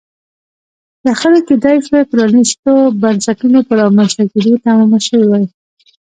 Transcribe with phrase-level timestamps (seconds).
[1.03, 5.45] شخړې کېدای شوای پرانیستو بنسټونو په رامنځته کېدو تمامه شوې وای.